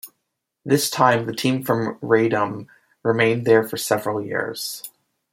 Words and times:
This 0.65 0.89
time, 0.89 1.27
the 1.27 1.31
team 1.35 1.61
from 1.61 1.99
Radom 1.99 2.65
remained 3.03 3.45
there 3.45 3.61
for 3.63 3.77
several 3.77 4.19
years. 4.19 4.89